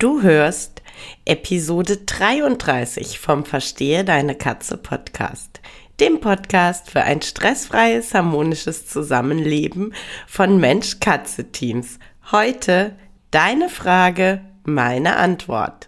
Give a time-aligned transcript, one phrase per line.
[0.00, 0.80] Du hörst
[1.24, 5.60] Episode 33 vom Verstehe deine Katze Podcast,
[5.98, 9.92] dem Podcast für ein stressfreies, harmonisches Zusammenleben
[10.28, 11.98] von Mensch-Katze-Teams.
[12.30, 12.94] Heute
[13.32, 15.87] deine Frage, meine Antwort.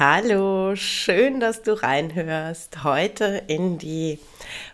[0.00, 2.84] Hallo, schön, dass du reinhörst.
[2.84, 4.20] Heute in die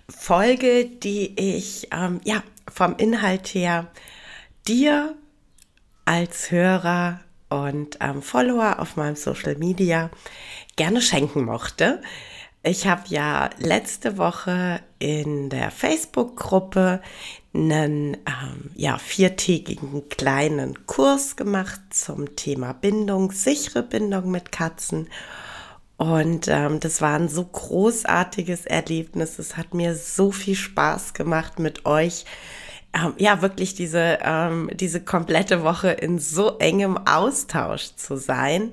[0.06, 3.86] Folge, die ich ähm, ja vom Inhalt her
[4.69, 5.14] dir
[6.05, 10.11] als Hörer und ähm, Follower auf meinem Social Media
[10.77, 12.02] gerne schenken mochte.
[12.62, 17.00] Ich habe ja letzte Woche in der Facebook-Gruppe
[17.55, 25.08] einen ähm, ja, viertägigen kleinen Kurs gemacht zum Thema Bindung, sichere Bindung mit Katzen.
[25.96, 29.38] Und ähm, das war ein so großartiges Erlebnis.
[29.38, 32.24] Es hat mir so viel Spaß gemacht mit euch.
[32.92, 38.72] Ähm, ja, wirklich diese, ähm, diese komplette Woche in so engem Austausch zu sein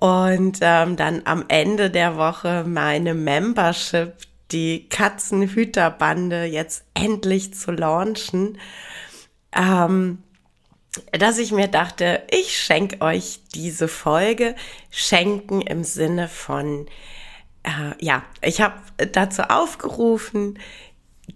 [0.00, 4.14] und ähm, dann am Ende der Woche meine Membership,
[4.52, 8.58] die Katzenhüterbande, jetzt endlich zu launchen.
[9.54, 10.18] Ähm,
[11.12, 14.56] dass ich mir dachte, ich schenke euch diese Folge.
[14.90, 16.86] Schenken im Sinne von,
[17.62, 18.80] äh, ja, ich habe
[19.12, 20.58] dazu aufgerufen,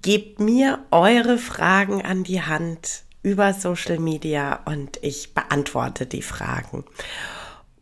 [0.03, 6.85] gebt mir eure Fragen an die Hand über Social Media und ich beantworte die Fragen.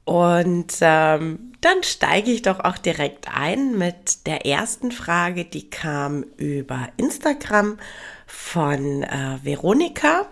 [0.05, 6.25] Und ähm, dann steige ich doch auch direkt ein mit der ersten Frage, die kam
[6.37, 7.79] über Instagram
[8.27, 10.27] von äh, Veronika,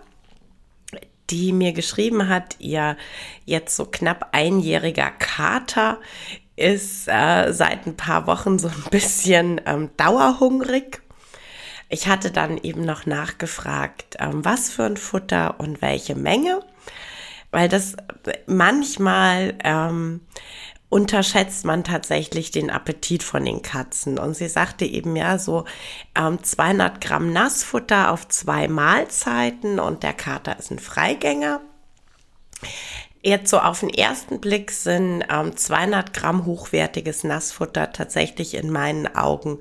[1.31, 2.97] die mir geschrieben hat, ihr
[3.45, 5.99] jetzt so knapp einjähriger Kater
[6.57, 11.01] ist äh, seit ein paar Wochen so ein bisschen ähm, dauerhungrig.
[11.89, 16.61] Ich hatte dann eben noch nachgefragt, ähm, was für ein Futter und welche Menge
[17.51, 17.97] weil das
[18.47, 20.21] manchmal ähm,
[20.89, 24.19] unterschätzt man tatsächlich den Appetit von den Katzen.
[24.19, 25.65] Und sie sagte eben ja so
[26.17, 31.61] ähm, 200 Gramm Nassfutter auf zwei Mahlzeiten und der Kater ist ein Freigänger.
[33.23, 39.15] Jetzt so auf den ersten Blick sind ähm, 200 Gramm hochwertiges Nassfutter tatsächlich in meinen
[39.15, 39.61] Augen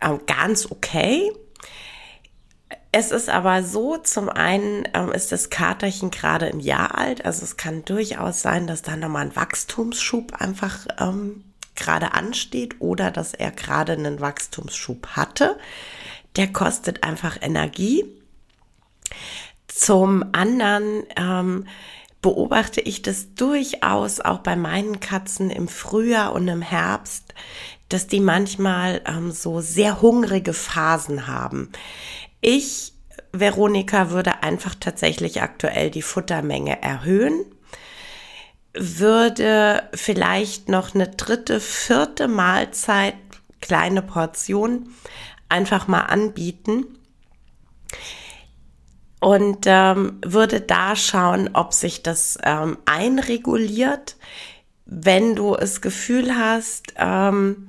[0.00, 1.32] ähm, ganz okay.
[2.98, 7.44] Es ist aber so, zum einen ähm, ist das Katerchen gerade ein Jahr alt, also
[7.44, 11.44] es kann durchaus sein, dass da nochmal ein Wachstumsschub einfach ähm,
[11.76, 15.60] gerade ansteht oder dass er gerade einen Wachstumsschub hatte.
[16.34, 18.04] Der kostet einfach Energie.
[19.68, 21.68] Zum anderen ähm,
[22.20, 27.32] beobachte ich das durchaus auch bei meinen Katzen im Frühjahr und im Herbst,
[27.90, 31.70] dass die manchmal ähm, so sehr hungrige Phasen haben.
[32.40, 32.92] Ich,
[33.32, 37.44] Veronika, würde einfach tatsächlich aktuell die Futtermenge erhöhen,
[38.74, 43.14] würde vielleicht noch eine dritte, vierte Mahlzeit,
[43.60, 44.90] kleine Portion,
[45.48, 46.86] einfach mal anbieten
[49.20, 54.16] und ähm, würde da schauen, ob sich das ähm, einreguliert.
[54.84, 57.68] Wenn du das Gefühl hast, ähm,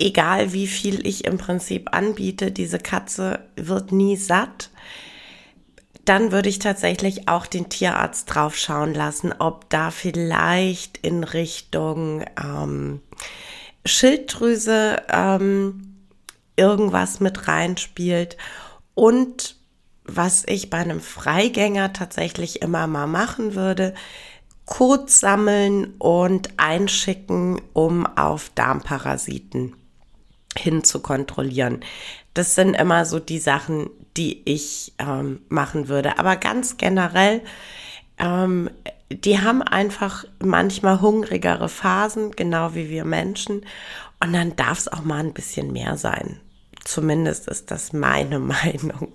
[0.00, 4.70] egal wie viel ich im Prinzip anbiete, diese Katze wird nie satt,
[6.04, 12.24] dann würde ich tatsächlich auch den Tierarzt drauf schauen lassen, ob da vielleicht in Richtung
[12.42, 13.00] ähm,
[13.84, 15.96] Schilddrüse ähm,
[16.56, 18.36] irgendwas mit reinspielt.
[18.94, 19.56] Und
[20.04, 23.94] was ich bei einem Freigänger tatsächlich immer mal machen würde,
[24.64, 29.74] Kot sammeln und einschicken, um auf Darmparasiten
[30.56, 31.80] hin zu kontrollieren.
[32.34, 36.18] Das sind immer so die Sachen, die ich ähm, machen würde.
[36.18, 37.42] Aber ganz generell
[38.18, 38.70] ähm,
[39.10, 43.66] die haben einfach manchmal hungrigere Phasen, genau wie wir Menschen.
[44.20, 46.40] Und dann darf es auch mal ein bisschen mehr sein.
[46.84, 49.12] Zumindest ist das meine Meinung.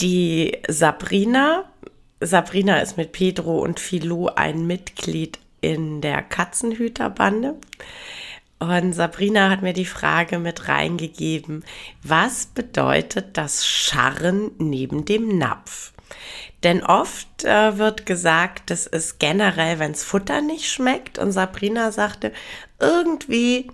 [0.00, 1.64] Die Sabrina,
[2.20, 7.56] Sabrina ist mit Pedro und Filou ein Mitglied in der Katzenhüterbande.
[8.58, 11.64] Und Sabrina hat mir die Frage mit reingegeben,
[12.02, 15.92] was bedeutet das Scharren neben dem Napf?
[16.62, 21.18] Denn oft äh, wird gesagt, das ist generell, wenns Futter nicht schmeckt.
[21.18, 22.32] Und Sabrina sagte,
[22.80, 23.70] irgendwie,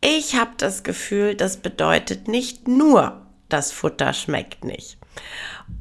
[0.00, 4.96] ich habe das Gefühl, das bedeutet nicht nur, das Futter schmeckt nicht.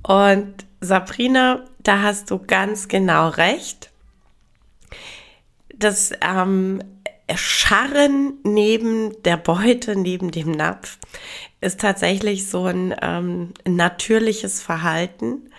[0.02, 3.92] Und Sabrina, da hast du ganz genau recht.
[5.80, 6.84] Das ähm,
[7.36, 10.98] Scharren neben der Beute, neben dem Napf,
[11.62, 15.50] ist tatsächlich so ein ähm, natürliches Verhalten,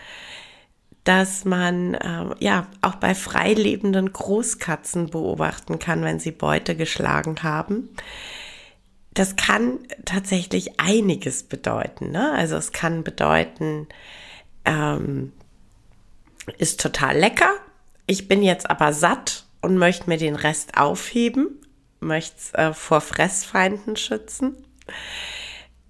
[1.05, 7.89] das man äh, ja auch bei freilebenden Großkatzen beobachten kann, wenn sie Beute geschlagen haben.
[9.15, 12.11] Das kann tatsächlich einiges bedeuten.
[12.11, 12.33] Ne?
[12.33, 13.89] Also es kann bedeuten,
[14.65, 15.33] ähm,
[16.59, 17.53] ist total lecker.
[18.07, 21.61] Ich bin jetzt aber satt und möchte mir den Rest aufheben,
[22.01, 24.57] möchte es äh, vor Fressfeinden schützen.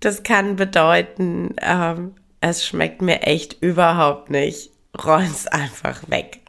[0.01, 4.71] Das kann bedeuten, ähm, es schmeckt mir echt überhaupt nicht
[5.05, 6.41] räum's einfach weg.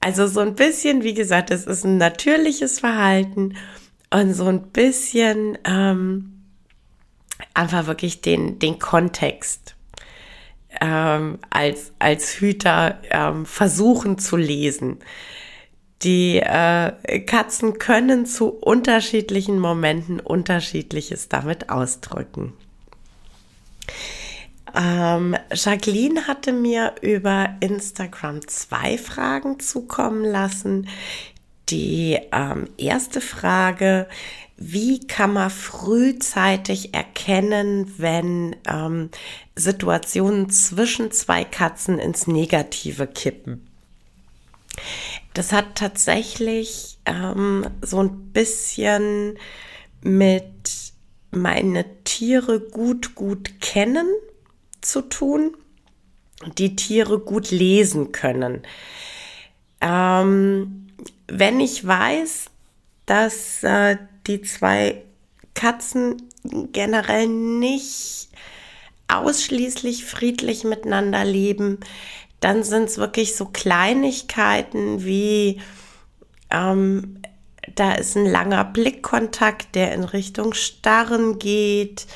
[0.00, 3.56] Also so ein bisschen, wie gesagt, es ist ein natürliches Verhalten
[4.10, 6.42] und so ein bisschen ähm,
[7.54, 9.74] einfach wirklich den, den Kontext
[10.80, 14.98] ähm, als, als Hüter ähm, versuchen zu lesen.
[16.02, 22.52] Die äh, Katzen können zu unterschiedlichen Momenten unterschiedliches damit ausdrücken.
[24.74, 30.88] Ähm, Jacqueline hatte mir über Instagram zwei Fragen zukommen lassen.
[31.70, 34.06] Die ähm, erste Frage,
[34.58, 39.10] wie kann man frühzeitig erkennen, wenn ähm,
[39.54, 43.66] Situationen zwischen zwei Katzen ins Negative kippen?
[45.34, 49.38] Das hat tatsächlich ähm, so ein bisschen
[50.02, 50.44] mit
[51.30, 54.06] meine Tiere gut, gut kennen
[54.80, 55.56] zu tun,
[56.58, 58.62] die Tiere gut lesen können.
[59.80, 60.88] Ähm,
[61.28, 62.46] wenn ich weiß,
[63.04, 63.96] dass äh,
[64.26, 65.02] die zwei
[65.54, 66.22] Katzen
[66.72, 68.28] generell nicht
[69.08, 71.78] ausschließlich friedlich miteinander leben,
[72.40, 75.60] dann sind es wirklich so Kleinigkeiten wie
[76.50, 77.20] ähm,
[77.74, 82.06] da ist ein langer Blickkontakt, der in Richtung Starren geht.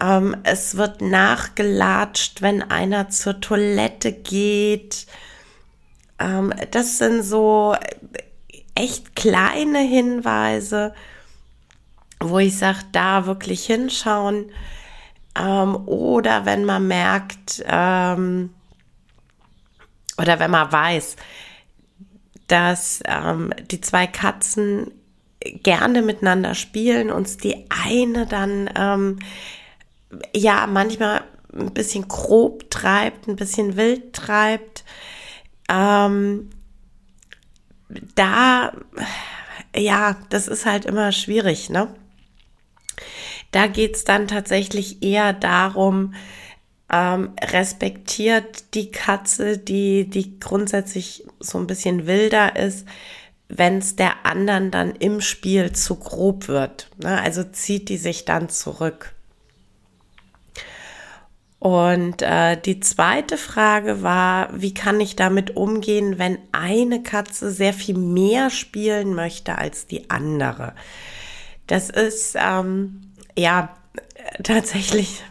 [0.00, 5.06] Ähm, es wird nachgelatscht, wenn einer zur Toilette geht.
[6.18, 7.76] Ähm, das sind so
[8.74, 10.94] echt kleine Hinweise,
[12.20, 14.50] wo ich sage, da wirklich hinschauen.
[15.38, 18.50] Ähm, oder wenn man merkt, ähm,
[20.18, 21.16] oder wenn man weiß,
[22.48, 24.92] dass ähm, die zwei Katzen
[25.40, 29.18] gerne miteinander spielen, uns die eine dann ähm,
[30.34, 31.22] ja manchmal
[31.52, 34.84] ein bisschen grob treibt, ein bisschen wild treibt.
[35.68, 36.50] Ähm,
[38.14, 38.72] da,
[39.74, 41.88] ja, das ist halt immer schwierig, ne?
[43.52, 46.14] Da geht's dann tatsächlich eher darum,
[46.92, 52.86] ähm, respektiert die Katze, die, die grundsätzlich so ein bisschen wilder ist,
[53.48, 56.90] wenn es der anderen dann im Spiel zu grob wird.
[56.98, 57.20] Ne?
[57.20, 59.14] Also zieht die sich dann zurück.
[61.58, 67.72] Und äh, die zweite Frage war, wie kann ich damit umgehen, wenn eine Katze sehr
[67.72, 70.74] viel mehr spielen möchte als die andere?
[71.66, 73.74] Das ist ähm, ja
[74.44, 75.22] tatsächlich,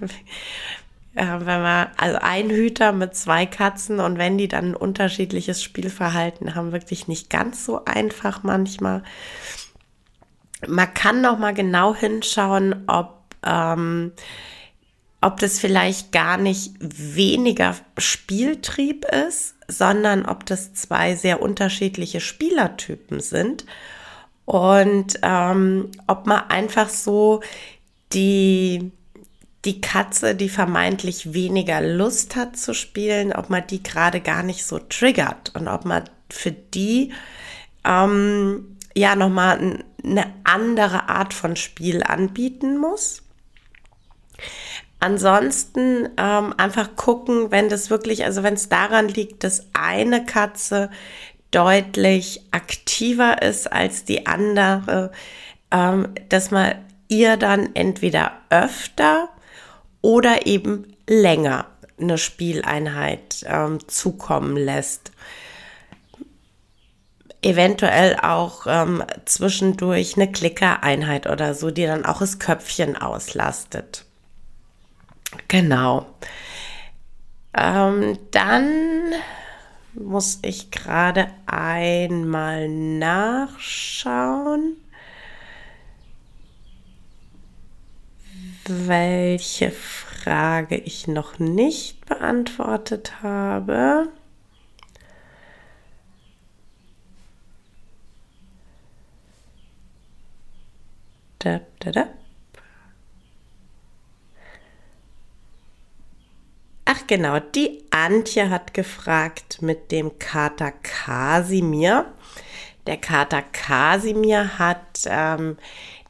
[1.16, 6.56] wenn man, also ein Hüter mit zwei Katzen und wenn die dann ein unterschiedliches Spielverhalten
[6.56, 9.04] haben, wirklich nicht ganz so einfach manchmal.
[10.68, 14.12] Man kann noch mal genau hinschauen, ob ähm,
[15.26, 23.20] ob das vielleicht gar nicht weniger Spieltrieb ist, sondern ob das zwei sehr unterschiedliche Spielertypen
[23.20, 23.66] sind
[24.46, 27.42] und ähm, ob man einfach so
[28.14, 28.92] die
[29.66, 34.66] die Katze, die vermeintlich weniger Lust hat zu spielen, ob man die gerade gar nicht
[34.66, 37.14] so triggert und ob man für die
[37.84, 43.24] ähm, ja nochmal eine andere Art von Spiel anbieten muss.
[45.00, 50.90] Ansonsten ähm, einfach gucken, wenn das wirklich, also wenn es daran liegt, dass eine Katze
[51.52, 55.12] deutlich aktiver ist als die andere,
[55.72, 56.76] ähm, dass man
[57.08, 59.30] ihr dann entweder öfter
[60.06, 61.66] oder eben länger
[62.00, 65.12] eine Spieleinheit ähm, zukommen lässt.
[67.42, 74.06] Eventuell auch ähm, zwischendurch eine Klickereinheit oder so, die dann auch das Köpfchen auslastet.
[75.48, 76.06] Genau.
[77.58, 79.12] Ähm, dann
[79.96, 83.18] muss ich gerade einmal nachschauen,
[88.68, 94.10] welche Frage ich noch nicht beantwortet habe.
[101.40, 102.08] Da, da, da.
[106.86, 112.12] Ach genau, die Antje hat gefragt mit dem Kater Kasimir.
[112.88, 115.58] Der Kater Kasimir hat ähm,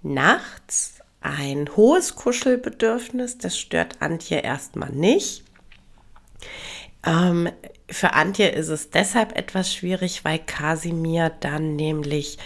[0.01, 0.94] nachts
[1.25, 3.37] ein hohes Kuschelbedürfnis.
[3.37, 5.43] Das stört Antje erstmal nicht.
[7.05, 7.49] Ähm,
[7.89, 12.37] für Antje ist es deshalb etwas schwierig, weil Kasimir dann nämlich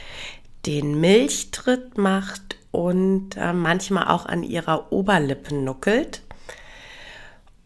[0.66, 6.22] den Milchtritt macht und äh, manchmal auch an ihrer Oberlippe nuckelt.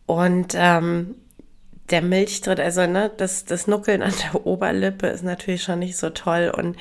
[0.05, 1.15] Und ähm,
[1.89, 6.09] der Milchtritt, also ne, das, das Nuckeln an der Oberlippe ist natürlich schon nicht so
[6.09, 6.51] toll.
[6.55, 6.77] Und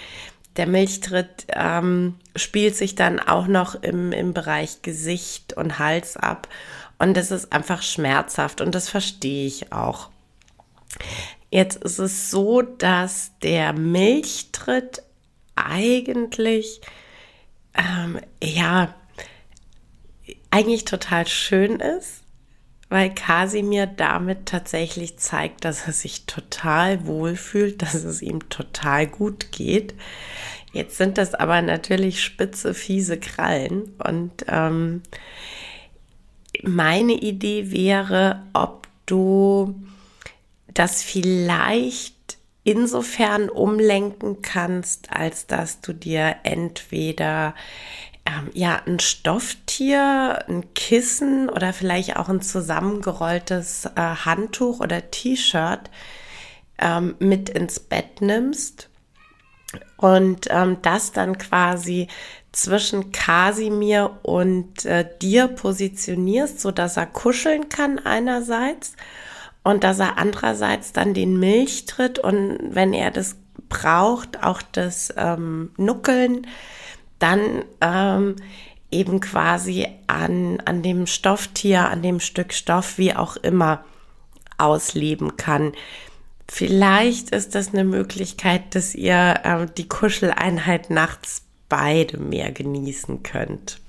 [0.56, 6.48] der Milchtritt ähm, spielt sich dann auch noch im, im Bereich Gesicht und Hals ab.
[6.98, 10.10] Und das ist einfach schmerzhaft und das verstehe ich auch.
[11.50, 15.02] Jetzt ist es so, dass der Milchtritt
[15.56, 16.80] eigentlich,
[17.74, 18.94] ähm, ja,
[20.50, 22.21] eigentlich total schön ist
[22.92, 29.50] weil Kasimir damit tatsächlich zeigt, dass er sich total wohlfühlt, dass es ihm total gut
[29.50, 29.94] geht.
[30.74, 33.94] Jetzt sind das aber natürlich spitze, fiese Krallen.
[33.96, 35.02] Und ähm,
[36.62, 39.74] meine Idee wäre, ob du
[40.68, 47.54] das vielleicht insofern umlenken kannst, als dass du dir entweder
[48.24, 55.90] ähm, ja, ein Stofftier, ein Kissen oder vielleicht auch ein zusammengerolltes äh, Handtuch oder T-Shirt
[56.78, 58.88] ähm, mit ins Bett nimmst
[59.96, 62.08] und ähm, das dann quasi
[62.52, 68.94] zwischen Kasimir und äh, dir positionierst, so dass er kuscheln kann einerseits
[69.64, 73.36] und dass er andererseits dann den Milch tritt und wenn er das
[73.68, 76.46] braucht, auch das ähm, Nuckeln
[77.22, 78.36] dann ähm,
[78.90, 83.84] eben quasi an, an dem Stofftier, an dem Stück Stoff, wie auch immer,
[84.58, 85.72] ausleben kann.
[86.48, 93.80] Vielleicht ist das eine Möglichkeit, dass ihr äh, die Kuscheleinheit nachts beide mehr genießen könnt.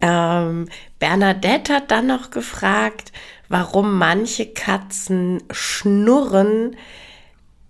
[0.00, 0.68] Ähm,
[1.00, 3.12] Bernadette hat dann noch gefragt,
[3.48, 6.76] warum manche Katzen schnurren,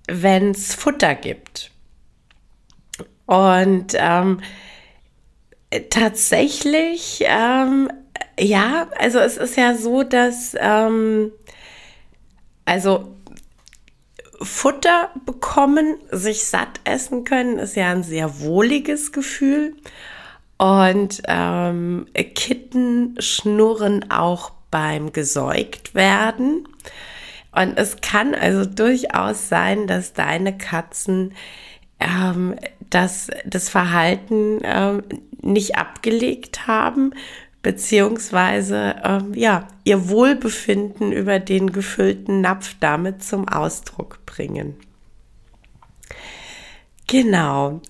[0.06, 1.70] wenn es Futter gibt.
[3.28, 4.40] Und ähm,
[5.90, 7.90] tatsächlich, ähm,
[8.40, 11.32] ja, also es ist ja so, dass, ähm,
[12.64, 13.14] also
[14.40, 19.76] Futter bekommen, sich satt essen können, ist ja ein sehr wohliges Gefühl.
[20.56, 26.66] Und ähm, Kitten schnurren auch beim gesäugt werden.
[27.52, 31.34] Und es kann also durchaus sein, dass deine Katzen
[32.00, 32.54] ähm,
[32.90, 35.02] dass das Verhalten ähm,
[35.42, 37.12] nicht abgelegt haben,
[37.62, 44.76] beziehungsweise ähm, ja, ihr Wohlbefinden über den gefüllten Napf damit zum Ausdruck bringen.
[47.06, 47.80] Genau.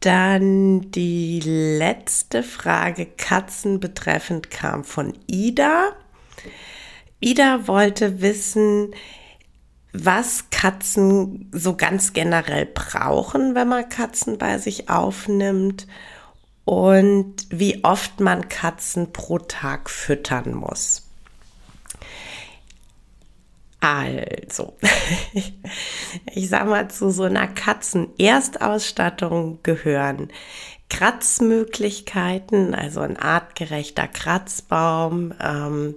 [0.00, 5.92] Dann die letzte Frage Katzen betreffend kam von Ida.
[7.20, 8.94] Ida wollte wissen,
[9.92, 15.86] was Katzen so ganz generell brauchen, wenn man Katzen bei sich aufnimmt
[16.64, 21.06] und wie oft man Katzen pro Tag füttern muss.
[23.80, 24.76] Also,
[26.34, 30.28] ich sag mal, zu so einer Katzenerstausstattung gehören
[30.90, 35.94] Kratzmöglichkeiten, also ein artgerechter Kratzbaum, ähm,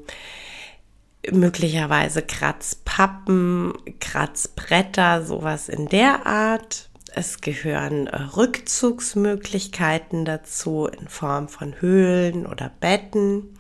[1.31, 6.89] möglicherweise Kratzpappen, Kratzbretter, sowas in der Art.
[7.15, 13.57] Es gehören äh, Rückzugsmöglichkeiten dazu in Form von Höhlen oder Betten.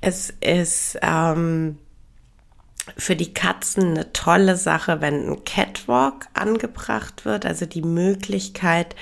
[0.00, 1.78] Es ist ähm,
[2.96, 8.96] für die Katzen eine tolle Sache, wenn ein Catwalk angebracht wird, also die Möglichkeit,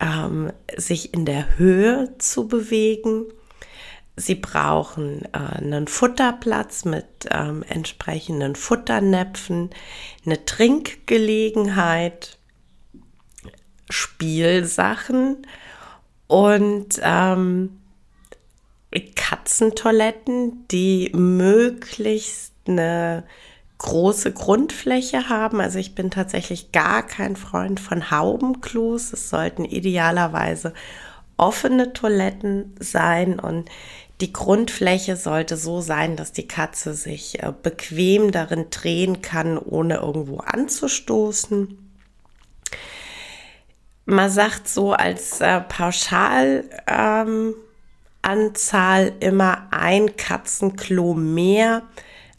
[0.00, 3.24] ähm, sich in der Höhe zu bewegen.
[4.18, 9.70] Sie brauchen äh, einen Futterplatz mit ähm, entsprechenden Futternäpfen,
[10.26, 12.36] eine Trinkgelegenheit,
[13.88, 15.46] Spielsachen
[16.26, 17.78] und ähm,
[19.14, 23.24] Katzentoiletten, die möglichst eine
[23.78, 25.60] große Grundfläche haben.
[25.60, 29.12] Also ich bin tatsächlich gar kein Freund von Haubenklos.
[29.12, 30.74] Es sollten idealerweise
[31.36, 33.70] offene Toiletten sein und
[34.20, 39.96] die Grundfläche sollte so sein, dass die Katze sich äh, bequem darin drehen kann, ohne
[39.96, 41.78] irgendwo anzustoßen.
[44.06, 47.54] Man sagt so als äh, Pauschalanzahl
[48.26, 51.82] ähm, immer ein Katzenklo mehr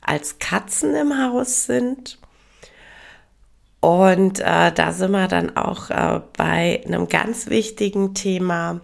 [0.01, 2.17] als Katzen im Haus sind.
[3.79, 8.81] Und äh, da sind wir dann auch äh, bei einem ganz wichtigen Thema,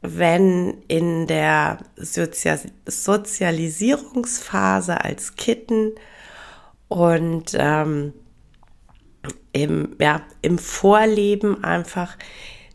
[0.00, 5.92] wenn in der Sozial Sozialisierungsphase als Kitten
[6.88, 8.12] und ähm,
[9.52, 12.16] im, ja, im Vorleben einfach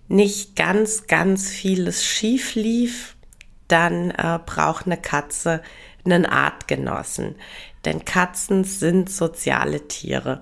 [0.07, 3.15] nicht ganz, ganz vieles schief lief,
[3.67, 5.61] dann äh, braucht eine Katze
[6.05, 7.35] einen Artgenossen.
[7.85, 10.41] Denn Katzen sind soziale Tiere.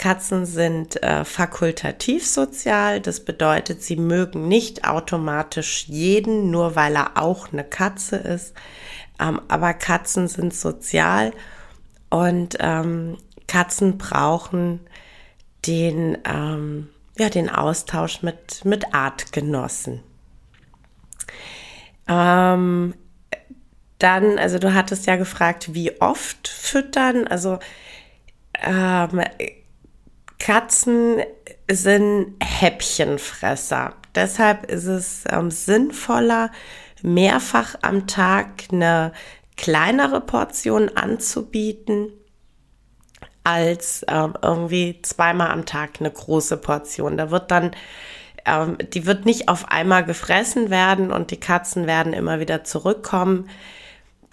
[0.00, 7.18] Katzen sind äh, fakultativ sozial, das bedeutet, sie mögen nicht automatisch jeden, nur weil er
[7.18, 8.54] auch eine Katze ist.
[9.20, 11.32] Ähm, aber Katzen sind sozial
[12.08, 14.80] und ähm, Katzen brauchen
[15.66, 16.88] den, ähm,
[17.18, 20.00] ja, den Austausch mit, mit Artgenossen.
[22.08, 22.94] Ähm,
[23.98, 27.26] dann, also du hattest ja gefragt, wie oft füttern.
[27.26, 27.58] Also
[28.62, 29.20] ähm,
[30.40, 31.22] Katzen
[31.70, 33.94] sind Häppchenfresser.
[34.14, 36.50] Deshalb ist es ähm, sinnvoller,
[37.02, 39.12] mehrfach am Tag eine
[39.56, 42.08] kleinere Portion anzubieten,
[43.44, 47.16] als ähm, irgendwie zweimal am Tag eine große Portion.
[47.16, 47.70] Da wird dann,
[48.46, 53.48] ähm, die wird nicht auf einmal gefressen werden und die Katzen werden immer wieder zurückkommen.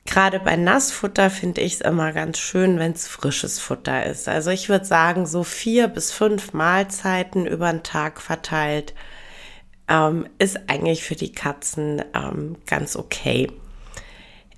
[0.07, 4.29] Gerade bei Nassfutter finde ich es immer ganz schön, wenn es frisches Futter ist.
[4.29, 8.95] Also ich würde sagen, so vier bis fünf Mahlzeiten über den Tag verteilt
[9.89, 13.51] ähm, ist eigentlich für die Katzen ähm, ganz okay.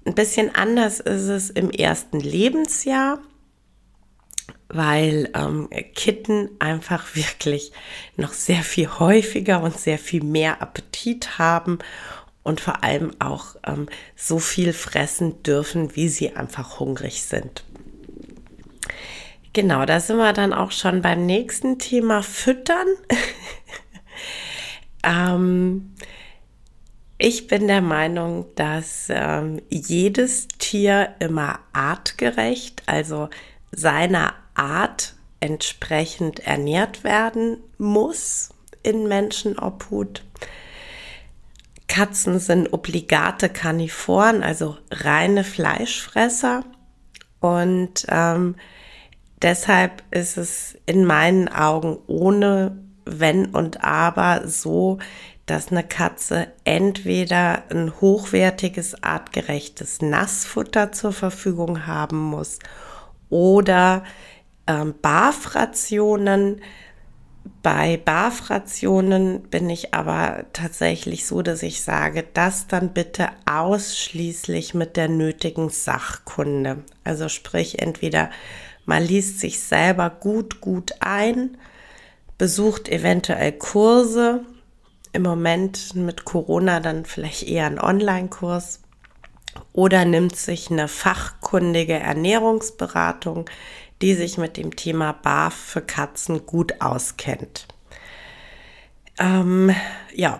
[0.06, 3.20] Ein bisschen anders ist es im ersten Lebensjahr,
[4.68, 7.72] weil ähm, Kitten einfach wirklich
[8.18, 11.80] noch sehr viel häufiger und sehr viel mehr Appetit haben
[12.50, 17.64] und vor allem auch ähm, so viel fressen dürfen, wie sie einfach hungrig sind.
[19.54, 22.88] Genau, da sind wir dann auch schon beim nächsten Thema Füttern.
[25.04, 25.94] ähm,
[27.20, 33.30] ich bin der Meinung, dass ähm, jedes Tier immer artgerecht, also
[33.72, 38.50] seiner Art entsprechend ernährt werden muss
[38.82, 40.24] in Menschenobhut.
[41.90, 46.64] Katzen sind obligate Karnivoren, also reine Fleischfresser.
[47.42, 48.56] Und ähm,
[49.42, 55.00] deshalb ist es in meinen Augen ohne Wenn und Aber so,
[55.48, 62.60] dass eine Katze entweder ein hochwertiges, artgerechtes Nassfutter zur Verfügung haben muss
[63.30, 64.04] oder
[64.68, 66.62] ähm, Barfrationen,
[67.62, 74.96] bei Barfrationen bin ich aber tatsächlich so, dass ich sage, das dann bitte ausschließlich mit
[74.98, 76.84] der nötigen Sachkunde.
[77.04, 78.30] Also sprich, entweder
[78.86, 81.58] man liest sich selber gut, gut ein,
[82.38, 84.46] besucht eventuell Kurse,
[85.12, 88.82] im Moment mit Corona dann vielleicht eher einen Online-Kurs
[89.74, 93.46] oder nimmt sich eine fachkundige Ernährungsberatung,
[94.02, 97.68] die sich mit dem Thema Barf für Katzen gut auskennt.
[99.20, 99.76] Ähm,
[100.14, 100.40] ja,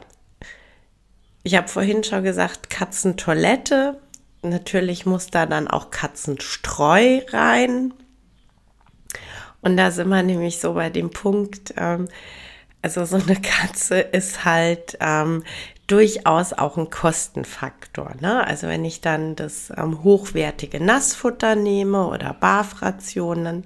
[1.44, 4.00] ich habe vorhin schon gesagt, Katzentoilette.
[4.42, 7.94] Natürlich muss da dann auch Katzenstreu rein.
[9.62, 12.08] Und da sind wir nämlich so bei dem Punkt, ähm,
[12.82, 15.44] also so eine Katze ist halt ähm,
[15.88, 18.14] durchaus auch ein Kostenfaktor.
[18.22, 18.46] Ne?
[18.46, 23.66] Also wenn ich dann das ähm, hochwertige Nassfutter nehme oder Barfrationen,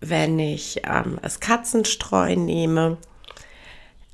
[0.00, 2.96] wenn ich ähm, das Katzenstreu nehme.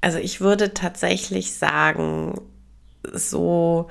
[0.00, 2.40] Also ich würde tatsächlich sagen,
[3.12, 3.88] so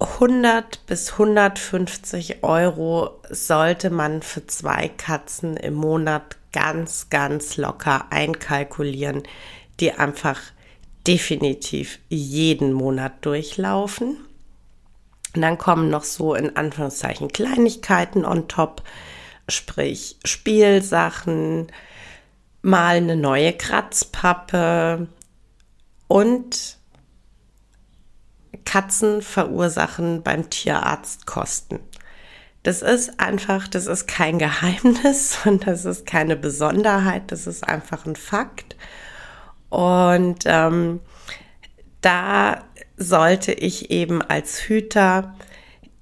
[0.00, 9.24] 100 bis 150 Euro sollte man für zwei Katzen im Monat ganz, ganz locker einkalkulieren,
[9.78, 10.40] die einfach
[11.06, 14.16] definitiv jeden Monat durchlaufen.
[15.34, 18.82] Und dann kommen noch so in Anführungszeichen Kleinigkeiten on top,
[19.50, 21.70] sprich Spielsachen,
[22.62, 25.08] mal eine neue Kratzpappe
[26.08, 26.78] und
[28.64, 31.80] Katzen verursachen beim Tierarzt Kosten.
[32.66, 38.06] Das ist einfach, das ist kein Geheimnis und das ist keine Besonderheit, das ist einfach
[38.06, 38.74] ein Fakt.
[39.68, 40.98] Und ähm,
[42.00, 42.64] da
[42.96, 45.36] sollte ich eben als Hüter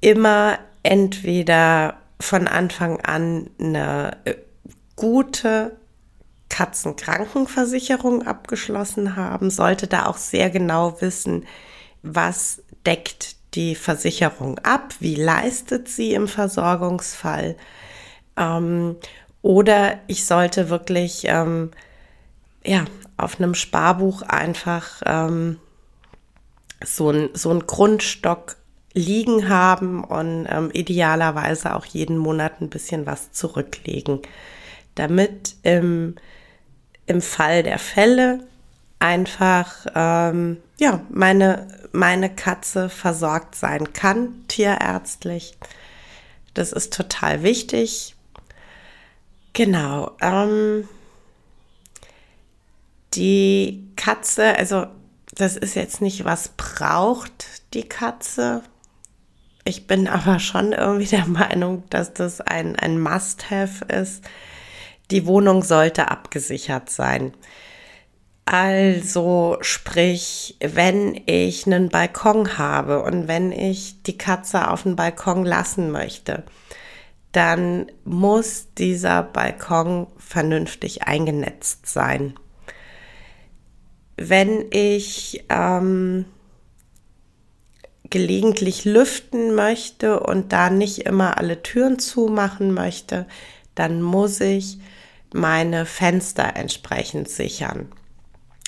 [0.01, 4.35] immer entweder von Anfang an eine äh,
[4.97, 5.77] gute
[6.49, 11.45] Katzenkrankenversicherung abgeschlossen haben, sollte da auch sehr genau wissen,
[12.03, 17.57] was deckt die Versicherung ab, wie leistet sie im Versorgungsfall.
[18.37, 18.97] Ähm,
[19.43, 21.71] oder ich sollte wirklich ähm,
[22.65, 22.85] ja,
[23.17, 25.59] auf einem Sparbuch einfach ähm,
[26.85, 28.57] so, ein, so Grundstock
[28.95, 34.21] liegen haben und ähm, idealerweise auch jeden Monat ein bisschen was zurücklegen,
[34.95, 36.15] damit im,
[37.07, 38.47] im Fall der Fälle
[39.01, 45.57] einfach ähm, ja meine meine Katze versorgt sein kann tierärztlich.
[46.53, 48.17] Das ist total wichtig.
[49.53, 50.11] Genau.
[50.21, 50.89] Ähm,
[53.15, 54.87] die Katze, also
[55.37, 58.63] das ist jetzt nicht, was braucht die Katze.
[59.65, 64.25] Ich bin aber schon irgendwie der Meinung, dass das ein, ein Must-Have ist.
[65.13, 67.35] Die Wohnung sollte abgesichert sein.
[68.47, 75.45] Also sprich, wenn ich einen Balkon habe und wenn ich die Katze auf den Balkon
[75.45, 76.45] lassen möchte,
[77.33, 82.35] dann muss dieser Balkon vernünftig eingenetzt sein
[84.17, 86.25] wenn ich ähm,
[88.11, 93.27] gelegentlich lüften möchte und da nicht immer alle Türen zumachen möchte,
[93.75, 94.79] dann muss ich
[95.33, 97.89] meine Fenster entsprechend sichern.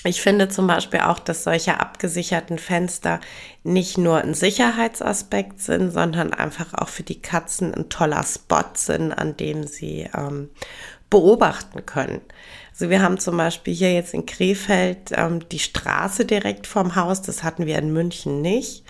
[0.03, 3.19] Ich finde zum Beispiel auch, dass solche abgesicherten Fenster
[3.63, 9.11] nicht nur ein Sicherheitsaspekt sind, sondern einfach auch für die Katzen ein toller Spot sind,
[9.11, 10.49] an dem sie ähm,
[11.09, 12.21] beobachten können.
[12.71, 17.23] Also wir haben zum Beispiel hier jetzt in Krefeld ähm, die Straße direkt vorm Haus,
[17.23, 18.83] das hatten wir in München nicht.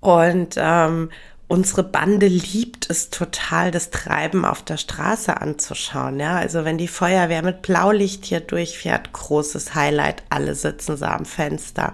[0.00, 1.10] Und ähm,
[1.48, 6.18] unsere Bande liebt es total, das Treiben auf der Straße anzuschauen.
[6.18, 11.24] Ja, also wenn die Feuerwehr mit Blaulicht hier durchfährt, großes Highlight, alle sitzen so am
[11.24, 11.92] Fenster.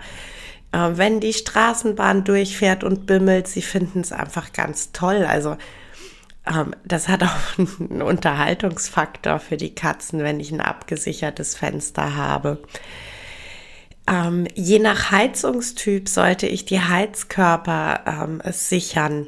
[0.73, 5.25] Äh, wenn die Straßenbahn durchfährt und bimmelt, sie finden es einfach ganz toll.
[5.25, 5.57] Also
[6.47, 12.59] ähm, das hat auch einen Unterhaltungsfaktor für die Katzen, wenn ich ein abgesichertes Fenster habe.
[14.09, 19.27] Ähm, je nach Heizungstyp sollte ich die Heizkörper ähm, sichern,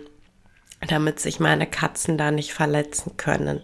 [0.89, 3.61] damit sich meine Katzen da nicht verletzen können.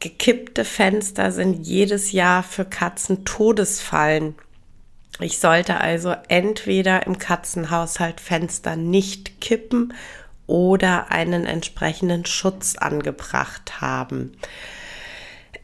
[0.00, 4.34] Gekippte Fenster sind jedes Jahr für Katzen Todesfallen.
[5.20, 9.94] Ich sollte also entweder im Katzenhaushalt Fenster nicht kippen
[10.46, 14.32] oder einen entsprechenden Schutz angebracht haben.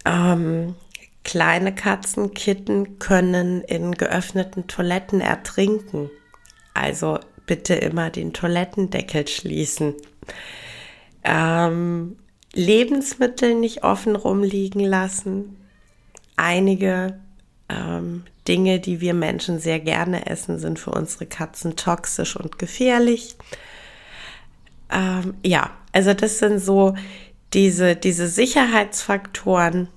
[0.06, 0.76] Ähm,
[1.24, 6.10] kleine Katzenkitten können in geöffneten Toiletten ertrinken.
[6.72, 9.94] Also bitte immer den Toilettendeckel schließen.
[11.24, 12.16] Ähm,
[12.52, 15.56] Lebensmittel nicht offen rumliegen lassen.
[16.36, 17.20] Einige
[17.68, 23.36] ähm, Dinge, die wir Menschen sehr gerne essen, sind für unsere Katzen toxisch und gefährlich.
[24.90, 26.94] Ähm, ja, also das sind so
[27.52, 29.88] diese, diese Sicherheitsfaktoren,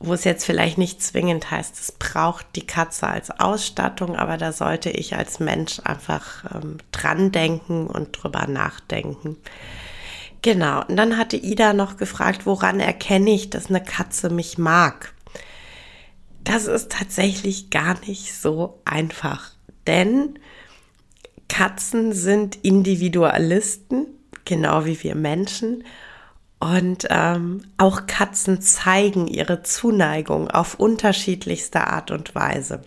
[0.00, 4.52] wo es jetzt vielleicht nicht zwingend heißt, es braucht die Katze als Ausstattung, aber da
[4.52, 9.36] sollte ich als Mensch einfach ähm, dran denken und drüber nachdenken.
[10.40, 15.12] Genau, und dann hatte Ida noch gefragt, woran erkenne ich, dass eine Katze mich mag?
[16.44, 19.50] Das ist tatsächlich gar nicht so einfach,
[19.86, 20.38] denn
[21.48, 24.06] Katzen sind Individualisten,
[24.46, 25.84] genau wie wir Menschen.
[26.60, 32.82] Und ähm, auch Katzen zeigen ihre Zuneigung auf unterschiedlichste Art und Weise.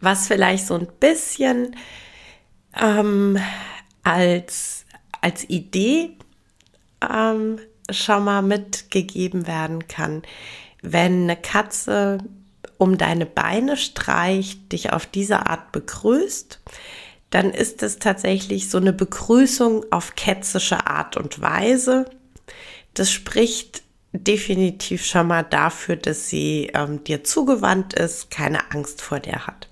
[0.00, 1.76] Was vielleicht so ein bisschen
[2.78, 3.38] ähm,
[4.02, 4.84] als,
[5.20, 6.16] als Idee
[7.08, 7.58] ähm,
[7.90, 10.22] schon mal mitgegeben werden kann,
[10.82, 12.18] wenn eine Katze
[12.78, 16.60] um deine Beine streicht, dich auf diese Art begrüßt,
[17.30, 22.06] dann ist es tatsächlich so eine Begrüßung auf ketzische Art und Weise.
[22.96, 23.82] Das spricht
[24.12, 29.68] definitiv schon mal dafür, dass sie ähm, dir zugewandt ist, keine Angst vor dir hat.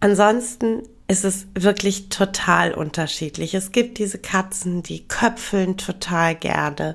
[0.00, 3.54] Ansonsten ist es wirklich total unterschiedlich.
[3.54, 6.94] Es gibt diese Katzen, die köpfeln total gerne.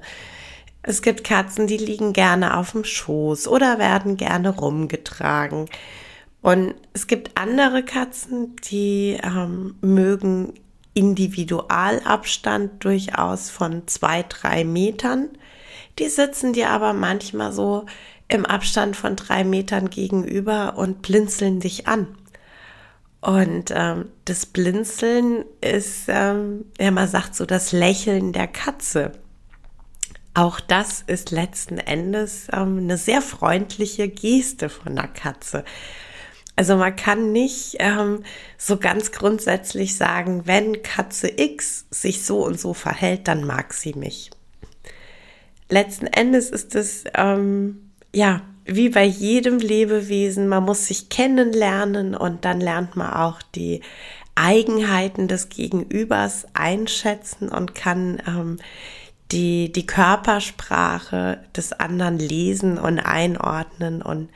[0.83, 5.67] Es gibt Katzen, die liegen gerne auf dem Schoß oder werden gerne rumgetragen.
[6.41, 10.53] Und es gibt andere Katzen, die ähm, mögen
[10.93, 15.29] Individualabstand durchaus von zwei, drei Metern.
[15.99, 17.85] Die sitzen dir aber manchmal so
[18.27, 22.07] im Abstand von drei Metern gegenüber und blinzeln dich an.
[23.19, 29.11] Und ähm, das Blinzeln ist, ähm, ja, man sagt so das Lächeln der Katze.
[30.33, 35.65] Auch das ist letzten Endes ähm, eine sehr freundliche Geste von der Katze.
[36.61, 38.23] Also man kann nicht ähm,
[38.55, 43.95] so ganz grundsätzlich sagen, wenn Katze X sich so und so verhält, dann mag sie
[43.95, 44.29] mich.
[45.69, 52.45] Letzten Endes ist es ähm, ja wie bei jedem Lebewesen, man muss sich kennenlernen und
[52.45, 53.81] dann lernt man auch die
[54.35, 58.59] Eigenheiten des Gegenübers einschätzen und kann ähm,
[59.31, 64.29] die, die Körpersprache des anderen lesen und einordnen und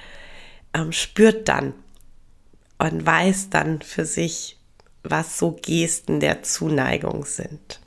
[0.74, 1.76] ähm, spürt dann
[2.78, 4.58] und weiß dann für sich,
[5.04, 7.80] was so Gesten der Zuneigung sind.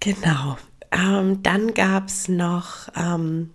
[0.00, 0.56] Genau.
[0.90, 3.50] Ähm, dann gab es noch ähm,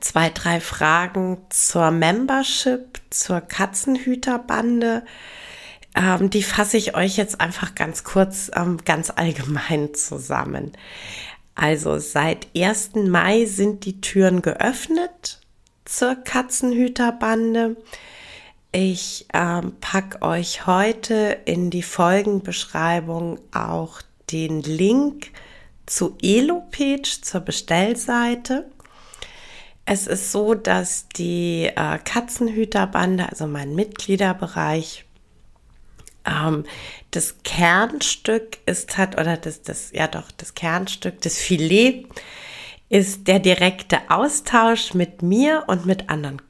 [0.00, 5.04] zwei, drei Fragen zur Membership, zur Katzenhüterbande.
[5.94, 10.72] Ähm, die fasse ich euch jetzt einfach ganz kurz, ähm, ganz allgemein zusammen.
[11.54, 12.94] Also seit 1.
[12.94, 15.40] Mai sind die Türen geöffnet
[15.84, 17.76] zur Katzenhüterbande.
[18.72, 25.32] Ich ähm, packe euch heute in die Folgenbeschreibung auch den Link
[25.86, 28.70] zu Elopage, zur Bestellseite.
[29.86, 35.04] Es ist so, dass die äh, Katzenhüterbande, also mein Mitgliederbereich,
[36.24, 36.64] ähm,
[37.10, 42.06] das Kernstück ist hat, oder das, das, ja doch, das Kernstück, das Filet
[42.88, 46.40] ist der direkte Austausch mit mir und mit anderen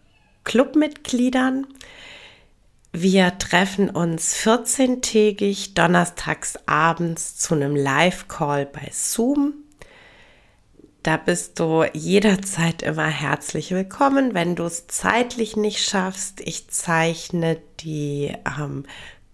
[0.45, 1.67] Clubmitgliedern.
[2.93, 9.55] Wir treffen uns 14-tägig donnerstags abends zu einem Live-Call bei Zoom
[11.03, 14.35] da bist du jederzeit immer herzlich willkommen.
[14.35, 18.85] Wenn du es zeitlich nicht schaffst, ich zeichne die ähm,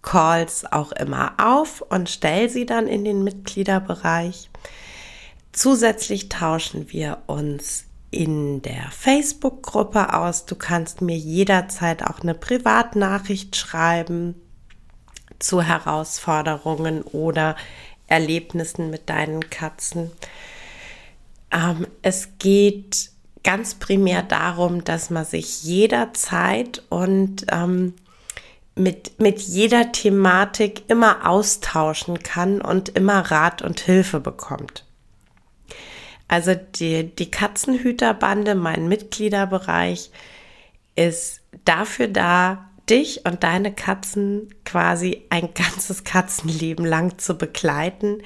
[0.00, 4.48] Calls auch immer auf und stelle sie dann in den Mitgliederbereich.
[5.50, 10.46] Zusätzlich tauschen wir uns in der Facebook-Gruppe aus.
[10.46, 14.34] Du kannst mir jederzeit auch eine Privatnachricht schreiben
[15.38, 17.56] zu Herausforderungen oder
[18.06, 20.10] Erlebnissen mit deinen Katzen.
[21.50, 23.10] Ähm, es geht
[23.42, 27.94] ganz primär darum, dass man sich jederzeit und ähm,
[28.74, 34.85] mit, mit jeder Thematik immer austauschen kann und immer Rat und Hilfe bekommt.
[36.28, 40.10] Also die, die Katzenhüterbande, mein Mitgliederbereich,
[40.96, 48.22] ist dafür da, dich und deine Katzen quasi ein ganzes Katzenleben lang zu begleiten,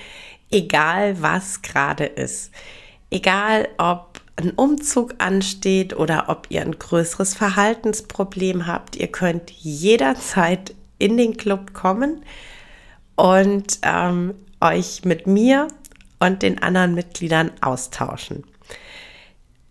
[0.50, 2.50] egal was gerade ist.
[3.10, 10.74] Egal, ob ein Umzug ansteht oder ob ihr ein größeres Verhaltensproblem habt, ihr könnt jederzeit
[10.98, 12.24] in den Club kommen
[13.16, 15.68] und ähm, euch mit mir
[16.20, 18.44] und den anderen Mitgliedern austauschen.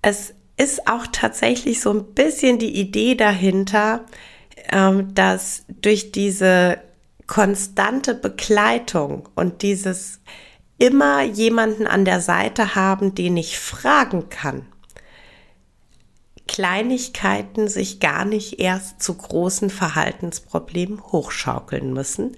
[0.01, 4.05] Es ist auch tatsächlich so ein bisschen die Idee dahinter,
[4.71, 6.79] ähm, dass durch diese
[7.27, 10.19] konstante Begleitung und dieses
[10.79, 14.65] immer jemanden an der Seite haben, den ich fragen kann.
[16.47, 22.35] Kleinigkeiten sich gar nicht erst zu großen Verhaltensproblemen hochschaukeln müssen,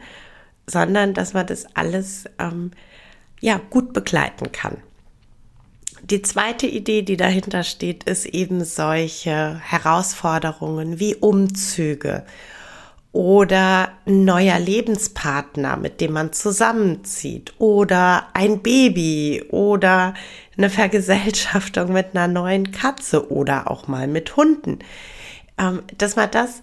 [0.68, 2.72] sondern dass man das alles ähm,
[3.42, 4.78] ja gut begleiten kann.
[6.04, 12.26] Die zweite Idee, die dahinter steht, ist eben solche Herausforderungen wie Umzüge
[13.12, 20.14] oder ein neuer Lebenspartner, mit dem man zusammenzieht oder ein Baby oder
[20.58, 24.80] eine Vergesellschaftung mit einer neuen Katze oder auch mal mit Hunden.
[25.58, 26.62] Ähm, dass man das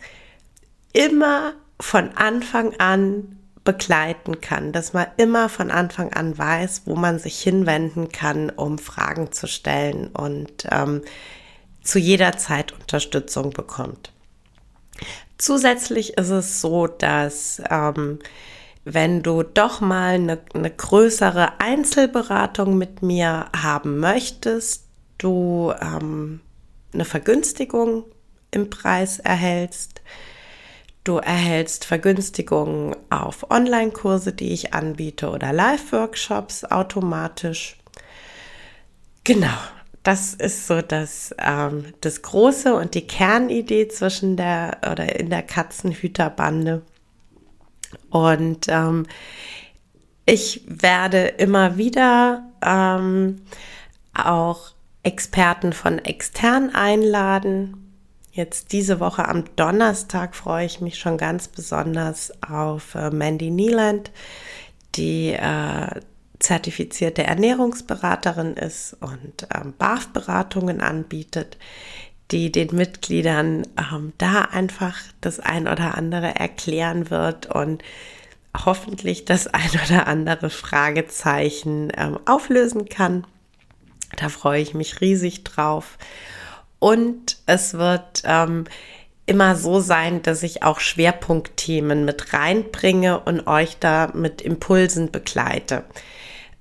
[0.92, 3.37] immer von Anfang an
[3.68, 8.78] begleiten kann, dass man immer von Anfang an weiß, wo man sich hinwenden kann, um
[8.78, 11.02] Fragen zu stellen und ähm,
[11.82, 14.10] zu jeder Zeit Unterstützung bekommt.
[15.36, 18.20] Zusätzlich ist es so, dass ähm,
[18.86, 24.86] wenn du doch mal eine, eine größere Einzelberatung mit mir haben möchtest,
[25.18, 26.40] du ähm,
[26.94, 28.04] eine Vergünstigung
[28.50, 30.00] im Preis erhältst.
[31.08, 37.78] Du erhältst Vergünstigungen auf Online-Kurse, die ich anbiete oder Live-Workshops automatisch.
[39.24, 39.56] Genau,
[40.02, 45.40] das ist so das, ähm, das Große und die Kernidee zwischen der oder in der
[45.40, 46.82] Katzenhüterbande.
[48.10, 49.06] Und ähm,
[50.26, 53.40] ich werde immer wieder ähm,
[54.12, 54.72] auch
[55.04, 57.87] Experten von extern einladen.
[58.38, 64.12] Jetzt diese Woche am Donnerstag freue ich mich schon ganz besonders auf äh, Mandy Nieland,
[64.94, 66.00] die äh,
[66.38, 71.58] zertifizierte Ernährungsberaterin ist und ähm, BAF-Beratungen anbietet,
[72.30, 77.82] die den Mitgliedern ähm, da einfach das ein oder andere erklären wird und
[78.64, 83.26] hoffentlich das ein oder andere Fragezeichen ähm, auflösen kann.
[84.16, 85.98] Da freue ich mich riesig drauf.
[86.78, 88.64] Und es wird ähm,
[89.26, 95.84] immer so sein, dass ich auch Schwerpunktthemen mit reinbringe und euch da mit Impulsen begleite.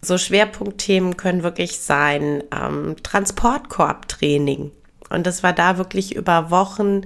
[0.02, 4.72] So Schwerpunktthemen können wirklich sein ähm, Transportkorbtraining.
[5.10, 7.02] Und das war da wirklich über Wochen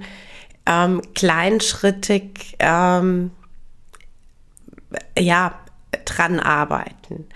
[0.66, 3.30] ähm, kleinschrittig, ähm,
[5.18, 5.58] ja,
[6.04, 7.28] dran arbeiten.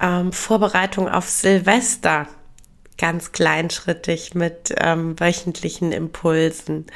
[0.00, 2.26] Ähm, Vorbereitung auf Silvester,
[3.00, 6.86] ganz kleinschrittig mit ähm, wöchentlichen Impulsen.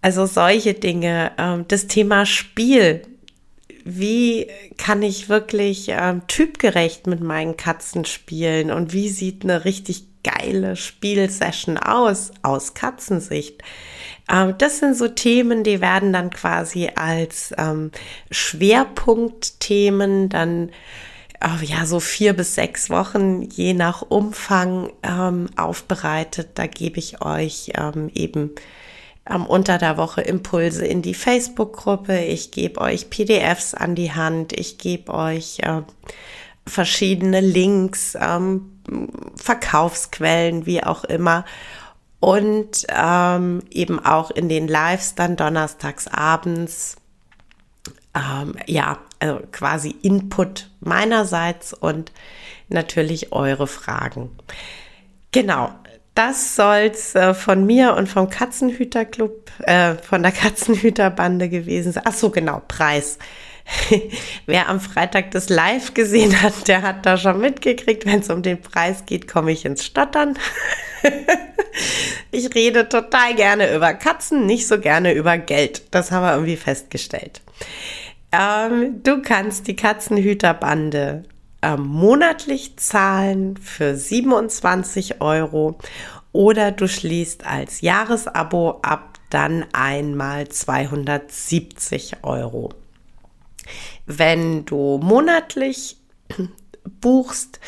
[0.00, 1.32] Also solche Dinge.
[1.38, 3.02] Ähm, das Thema Spiel.
[3.84, 10.04] Wie kann ich wirklich ähm, typgerecht mit meinen Katzen spielen und wie sieht eine richtig
[10.22, 13.62] geile Spielsession aus, aus Katzensicht?
[14.30, 17.90] Ähm, das sind so Themen, die werden dann quasi als ähm,
[18.30, 20.70] Schwerpunktthemen dann
[21.40, 26.50] äh, ja so vier bis sechs Wochen je nach Umfang ähm, aufbereitet.
[26.54, 28.50] Da gebe ich euch ähm, eben
[29.28, 32.18] ähm, unter der Woche Impulse in die Facebook-Gruppe.
[32.18, 34.52] Ich gebe euch PDFs an die Hand.
[34.52, 35.82] Ich gebe euch äh,
[36.66, 38.80] verschiedene Links, ähm,
[39.36, 41.44] Verkaufsquellen, wie auch immer
[42.20, 46.96] und ähm, eben auch in den Lives dann donnerstags abends.
[48.14, 52.12] Ähm, ja, also quasi Input meinerseits und
[52.68, 54.30] natürlich eure Fragen.
[55.32, 55.70] Genau,
[56.14, 62.02] das soll's äh, von mir und vom Katzenhüterclub, äh, von der Katzenhüterbande gewesen sein.
[62.06, 63.18] Ach so, genau, Preis.
[64.46, 68.42] Wer am Freitag das live gesehen hat, der hat da schon mitgekriegt, wenn es um
[68.42, 70.38] den Preis geht, komme ich ins Stottern.
[72.30, 75.82] ich rede total gerne über Katzen, nicht so gerne über Geld.
[75.90, 77.42] Das haben wir irgendwie festgestellt.
[78.32, 81.24] Ähm, du kannst die Katzenhüterbande
[81.62, 85.78] ähm, monatlich zahlen für 27 Euro
[86.32, 92.70] oder du schließt als Jahresabo ab, dann einmal 270 Euro.
[94.06, 95.96] Wenn du monatlich
[97.00, 97.60] buchst,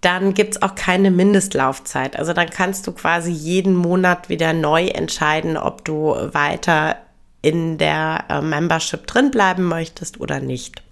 [0.00, 2.16] dann gibt es auch keine Mindestlaufzeit.
[2.16, 6.96] Also dann kannst du quasi jeden Monat wieder neu entscheiden, ob du weiter
[7.42, 10.82] in der äh, Membership drin bleiben möchtest oder nicht.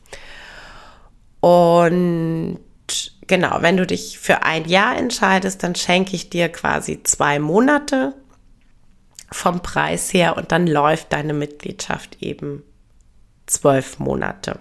[1.40, 2.58] Und
[3.26, 8.14] genau, wenn du dich für ein Jahr entscheidest, dann schenke ich dir quasi zwei Monate
[9.32, 12.62] vom Preis her und dann läuft deine Mitgliedschaft eben
[13.46, 14.58] zwölf Monate.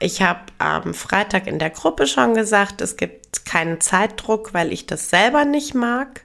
[0.00, 4.86] Ich habe am Freitag in der Gruppe schon gesagt, es gibt keinen Zeitdruck, weil ich
[4.86, 6.22] das selber nicht mag.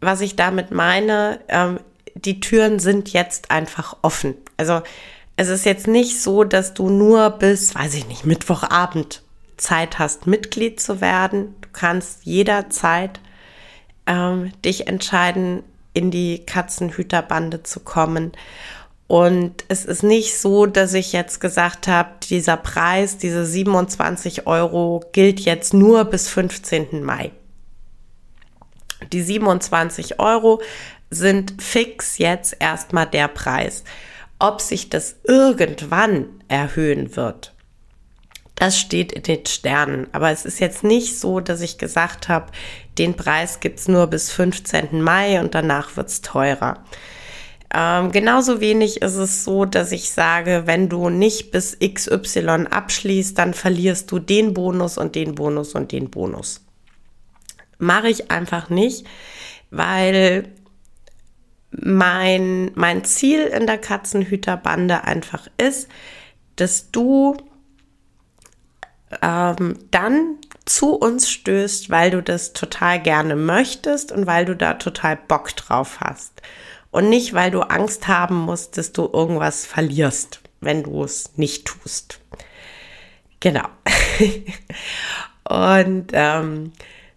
[0.00, 1.80] Was ich damit meine, ähm,
[2.24, 4.34] die Türen sind jetzt einfach offen.
[4.56, 4.82] Also
[5.36, 9.22] es ist jetzt nicht so, dass du nur bis, weiß ich nicht, Mittwochabend
[9.56, 11.54] Zeit hast, Mitglied zu werden.
[11.60, 13.20] Du kannst jederzeit
[14.06, 18.32] ähm, dich entscheiden, in die Katzenhüterbande zu kommen.
[19.08, 25.04] Und es ist nicht so, dass ich jetzt gesagt habe, dieser Preis, diese 27 Euro
[25.12, 27.04] gilt jetzt nur bis 15.
[27.04, 27.30] Mai.
[29.12, 30.60] Die 27 Euro
[31.10, 33.84] sind fix jetzt erstmal der Preis.
[34.38, 37.54] Ob sich das irgendwann erhöhen wird,
[38.56, 40.08] das steht in den Sternen.
[40.12, 42.52] Aber es ist jetzt nicht so, dass ich gesagt habe,
[42.98, 45.00] den Preis gibt's nur bis 15.
[45.02, 46.82] Mai und danach wird's teurer.
[47.74, 53.36] Ähm, genauso wenig ist es so, dass ich sage, wenn du nicht bis XY abschließt,
[53.36, 56.64] dann verlierst du den Bonus und den Bonus und den Bonus.
[57.78, 59.06] Mache ich einfach nicht,
[59.70, 60.48] weil
[61.70, 65.88] mein, mein Ziel in der Katzenhüterbande einfach ist,
[66.56, 67.36] dass du
[69.22, 74.74] ähm, dann zu uns stößt, weil du das total gerne möchtest und weil du da
[74.74, 76.42] total Bock drauf hast.
[76.90, 81.66] Und nicht, weil du Angst haben musst, dass du irgendwas verlierst, wenn du es nicht
[81.66, 82.20] tust.
[83.40, 83.68] Genau.
[85.48, 86.72] und ähm,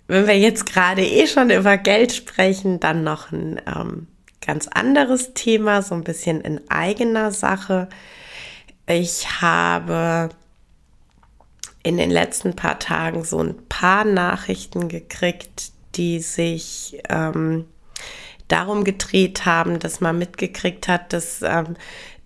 [0.08, 4.08] wenn wir jetzt gerade eh schon über Geld sprechen, dann noch ein ähm,
[4.50, 7.88] ganz anderes Thema, so ein bisschen in eigener Sache.
[8.88, 10.30] Ich habe
[11.84, 17.66] in den letzten paar Tagen so ein paar Nachrichten gekriegt, die sich ähm,
[18.47, 21.76] darum gedreht haben, dass man mitgekriegt hat, dass ähm,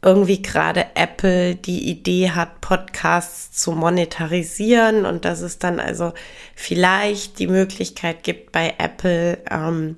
[0.02, 6.14] irgendwie gerade Apple die Idee hat, Podcasts zu monetarisieren und dass es dann also
[6.56, 9.98] vielleicht die Möglichkeit gibt, bei Apple ähm,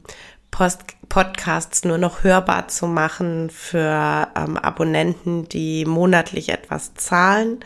[0.56, 7.60] Post Podcasts nur noch hörbar zu machen für ähm, Abonnenten, die monatlich etwas zahlen.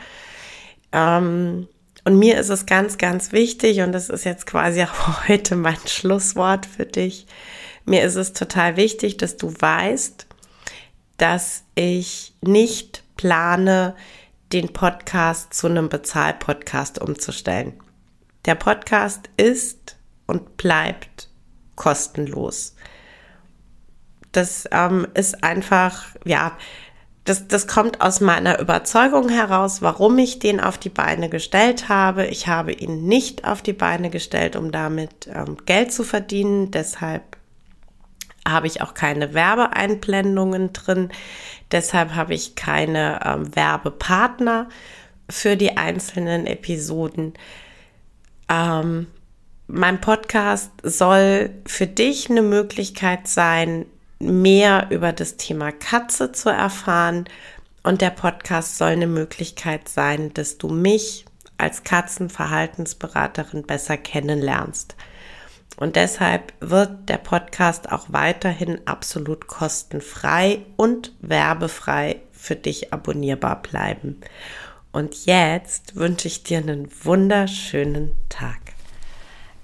[0.91, 1.67] Ähm,
[2.03, 5.77] und mir ist es ganz, ganz wichtig, und das ist jetzt quasi auch heute mein
[5.85, 7.27] Schlusswort für dich.
[7.85, 10.25] Mir ist es total wichtig, dass du weißt,
[11.17, 13.95] dass ich nicht plane,
[14.51, 17.73] den Podcast zu einem Bezahlpodcast umzustellen.
[18.45, 21.28] Der Podcast ist und bleibt
[21.79, 22.75] kostenlos.
[24.31, 26.55] Das ähm, ist einfach, ja,
[27.23, 32.27] das, das kommt aus meiner Überzeugung heraus, warum ich den auf die Beine gestellt habe.
[32.27, 36.69] Ich habe ihn nicht auf die Beine gestellt, um damit ähm, Geld zu verdienen.
[36.69, 37.37] Deshalb
[38.47, 41.09] habe ich auch keine Werbeeinblendungen drin.
[41.71, 44.69] Deshalb habe ich keine ähm, Werbepartner
[45.29, 47.33] für die einzelnen Episoden.
[48.49, 49.07] Ähm,
[49.71, 53.85] mein Podcast soll für dich eine Möglichkeit sein,
[54.19, 57.25] mehr über das Thema Katze zu erfahren.
[57.83, 61.25] Und der Podcast soll eine Möglichkeit sein, dass du mich
[61.57, 64.95] als Katzenverhaltensberaterin besser kennenlernst.
[65.77, 74.19] Und deshalb wird der Podcast auch weiterhin absolut kostenfrei und werbefrei für dich abonnierbar bleiben.
[74.91, 78.68] Und jetzt wünsche ich dir einen wunderschönen Tag.